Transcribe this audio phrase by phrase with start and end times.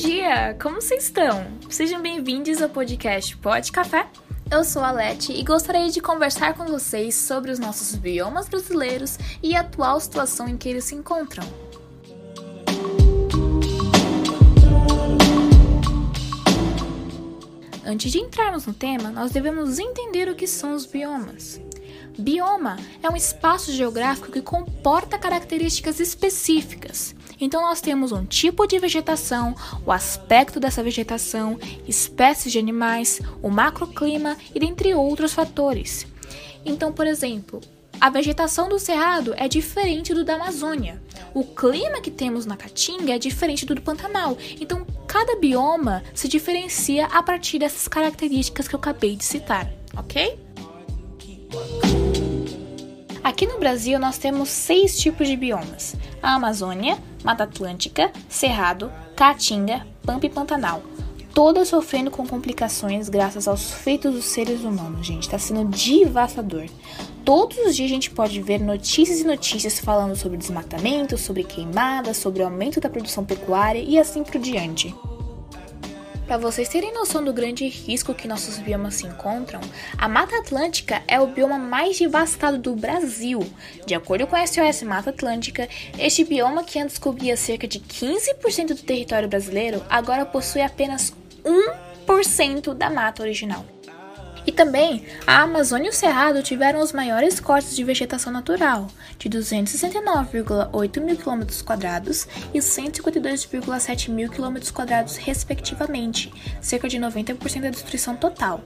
[0.00, 0.56] dia!
[0.62, 1.46] Como vocês estão?
[1.68, 4.08] Sejam bem-vindos ao podcast Pode Café.
[4.50, 9.18] Eu sou a Leti e gostaria de conversar com vocês sobre os nossos biomas brasileiros
[9.42, 11.44] e a atual situação em que eles se encontram.
[17.84, 21.60] Antes de entrarmos no tema, nós devemos entender o que são os biomas.
[22.18, 27.14] Bioma é um espaço geográfico que comporta características específicas.
[27.40, 29.54] Então, nós temos um tipo de vegetação,
[29.86, 36.06] o aspecto dessa vegetação, espécies de animais, o macroclima e dentre outros fatores.
[36.64, 37.60] Então, por exemplo,
[38.00, 41.02] a vegetação do cerrado é diferente do da Amazônia.
[41.34, 44.36] O clima que temos na Caatinga é diferente do do Pantanal.
[44.60, 50.38] Então, cada bioma se diferencia a partir dessas características que eu acabei de citar, ok?
[53.22, 59.86] Aqui no Brasil nós temos seis tipos de biomas: a Amazônia, Mata Atlântica, Cerrado, Caatinga,
[60.04, 60.82] Pampa e Pantanal.
[61.34, 65.24] Todas sofrendo com complicações graças aos feitos dos seres humanos, gente.
[65.24, 66.66] Está sendo devastador.
[67.24, 72.16] Todos os dias a gente pode ver notícias e notícias falando sobre desmatamento, sobre queimadas,
[72.16, 74.94] sobre aumento da produção pecuária e assim por diante.
[76.30, 79.60] Para vocês terem noção do grande risco que nossos biomas se encontram,
[79.98, 83.44] a Mata Atlântica é o bioma mais devastado do Brasil.
[83.84, 88.68] De acordo com a SOS Mata Atlântica, este bioma que antes cobria cerca de 15%
[88.68, 91.12] do território brasileiro, agora possui apenas
[91.44, 93.66] 1% da mata original.
[94.60, 101.00] Também, a Amazônia e o Cerrado tiveram os maiores cortes de vegetação natural, de 269,8
[101.00, 101.44] mil km
[102.52, 104.58] e 152,7 mil km
[105.18, 106.30] respectivamente,
[106.60, 108.60] cerca de 90% da destruição total.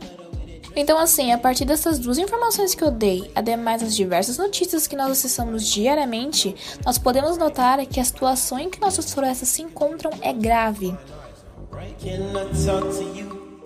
[0.75, 4.97] Então, assim, a partir dessas duas informações que eu dei, ademais das diversas notícias que
[4.97, 10.11] nós acessamos diariamente, nós podemos notar que a situação em que nossas florestas se encontram
[10.21, 10.93] é grave.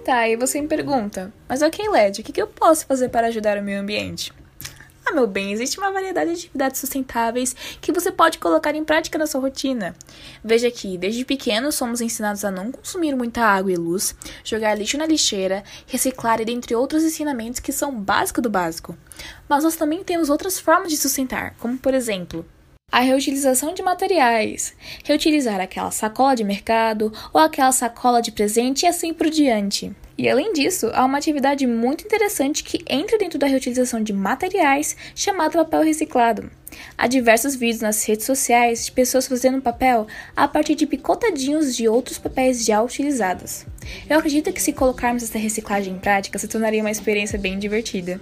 [0.09, 3.59] Tá, e você me pergunta, mas ok, LED, o que eu posso fazer para ajudar
[3.59, 4.33] o meio ambiente?
[5.05, 9.19] Ah, meu bem, existe uma variedade de atividades sustentáveis que você pode colocar em prática
[9.19, 9.95] na sua rotina.
[10.43, 14.97] Veja que, desde pequenos, somos ensinados a não consumir muita água e luz, jogar lixo
[14.97, 18.97] na lixeira, reciclar e dentre outros ensinamentos que são básico do básico.
[19.47, 22.47] Mas nós também temos outras formas de sustentar, como por exemplo,
[22.91, 28.87] a reutilização de materiais, reutilizar aquela sacola de mercado ou aquela sacola de presente e
[28.87, 29.95] assim por diante.
[30.17, 34.97] E além disso, há uma atividade muito interessante que entra dentro da reutilização de materiais
[35.15, 36.51] chamada papel reciclado.
[36.97, 41.89] Há diversos vídeos nas redes sociais de pessoas fazendo papel a partir de picotadinhos de
[41.89, 43.65] outros papéis já utilizados.
[44.09, 48.21] Eu acredito que se colocarmos essa reciclagem em prática, se tornaria uma experiência bem divertida.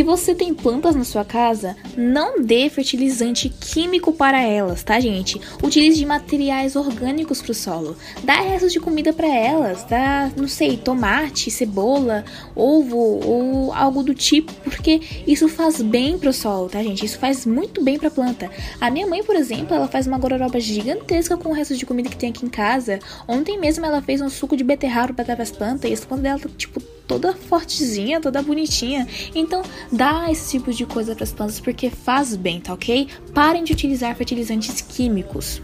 [0.00, 5.38] Se você tem plantas na sua casa, não dê fertilizante químico para elas, tá, gente?
[5.62, 7.94] Utilize materiais orgânicos para o solo.
[8.24, 12.24] Dá restos de comida para elas, dá, não sei, tomate, cebola,
[12.56, 17.04] ovo ou algo do tipo, porque isso faz bem para o solo, tá, gente?
[17.04, 18.50] Isso faz muito bem para a planta.
[18.80, 22.08] A minha mãe, por exemplo, ela faz uma gororoba gigantesca com o resto de comida
[22.08, 23.00] que tem aqui em casa.
[23.28, 26.06] Ontem mesmo ela fez um suco de beterraba para dar para as plantas e as
[26.06, 29.04] plantas dela tipo toda fortezinha, toda bonitinha.
[29.34, 33.08] Então, dá esse tipo de coisa para as plantas porque faz bem, tá ok?
[33.34, 35.60] Parem de utilizar fertilizantes químicos.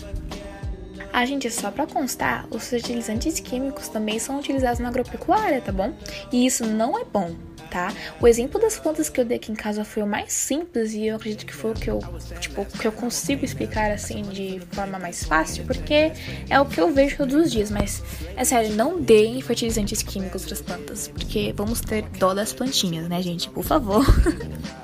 [1.13, 5.95] A gente, só para constar, os fertilizantes químicos também são utilizados na agropecuária, tá bom?
[6.33, 7.31] E isso não é bom
[7.67, 7.93] tá?
[8.21, 11.07] O exemplo das plantas que eu dei aqui em casa foi o mais simples e
[11.07, 12.01] eu acredito que foi o que eu,
[12.41, 16.13] tipo, que eu consigo explicar assim de forma mais fácil, porque
[16.49, 18.03] é o que eu vejo todos os dias, mas
[18.37, 23.09] é sério, não deem fertilizantes químicos para as plantas, porque vamos ter dó das plantinhas,
[23.09, 23.49] né, gente?
[23.51, 24.05] Por favor.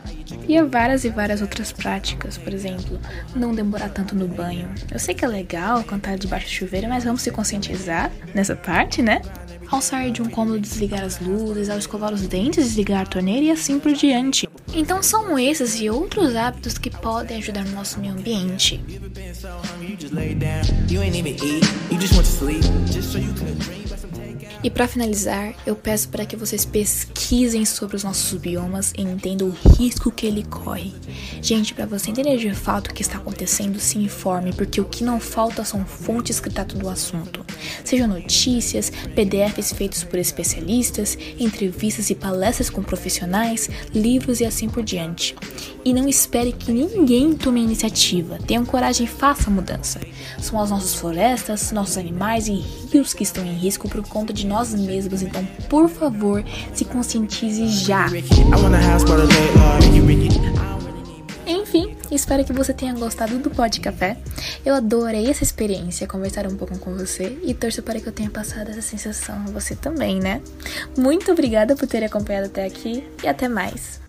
[0.52, 3.00] E há várias e várias outras práticas, por exemplo,
[3.34, 4.68] não demorar tanto no banho.
[4.90, 9.00] Eu sei que é legal cantar debaixo do chuveiro, mas vamos se conscientizar nessa parte,
[9.00, 9.22] né?
[9.70, 13.46] ao sair de um cômodo desligar as luzes, ao escovar os dentes, desligar a torneira
[13.46, 14.46] e assim por diante.
[14.74, 18.78] Então são esses e outros hábitos que podem ajudar no nosso meio ambiente.
[24.64, 29.48] E para finalizar, eu peço para que vocês pesquisem sobre os nossos biomas e entendam
[29.48, 30.94] o risco que ele corre.
[31.42, 35.02] Gente, para você entender de fato o que está acontecendo, se informe, porque o que
[35.02, 37.44] não falta são fontes que tratam do assunto.
[37.84, 44.84] Sejam notícias, PDFs feitos por especialistas, entrevistas e palestras com profissionais, livros e assim por
[44.84, 45.34] diante.
[45.84, 48.38] E não espere que ninguém tome a iniciativa.
[48.46, 50.00] Tenham coragem e faça a mudança.
[50.40, 54.46] São as nossas florestas, nossos animais e rios que estão em risco por conta de
[54.52, 55.22] nós mesmos.
[55.22, 56.44] Então, por favor,
[56.74, 58.06] se conscientize já.
[61.46, 64.18] Enfim, Espero que você tenha gostado do Pod Café.
[64.66, 68.28] Eu adorei essa experiência, conversar um pouco com você e torço para que eu tenha
[68.28, 70.42] passado essa sensação a você também, né?
[70.94, 74.01] Muito obrigada por ter acompanhado até aqui e até mais.